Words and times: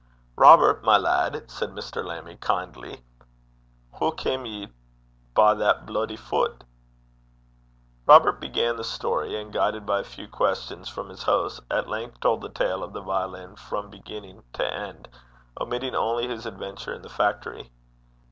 'Robert, 0.35 0.83
my 0.83 0.97
lad,' 0.97 1.43
said 1.45 1.69
Mr. 1.69 2.03
Lammie, 2.03 2.37
kindly, 2.37 3.03
'hoo 3.99 4.11
cam 4.11 4.47
ye 4.47 4.67
by 5.35 5.53
that 5.53 5.85
bluidy 5.85 6.15
fut?' 6.17 6.63
Robert 8.07 8.39
began 8.39 8.77
the 8.77 8.83
story, 8.83 9.39
and, 9.39 9.53
guided 9.53 9.85
by 9.85 9.99
a 9.99 10.03
few 10.03 10.27
questions 10.27 10.89
from 10.89 11.07
his 11.09 11.21
host, 11.21 11.59
at 11.69 11.87
length 11.87 12.19
told 12.19 12.41
the 12.41 12.49
tale 12.49 12.81
of 12.81 12.93
the 12.93 13.01
violin 13.01 13.55
from 13.55 13.91
beginning 13.91 14.41
to 14.53 14.65
end, 14.73 15.07
omitting 15.59 15.93
only 15.93 16.27
his 16.27 16.47
adventure 16.47 16.93
in 16.95 17.03
the 17.03 17.07
factory. 17.07 17.69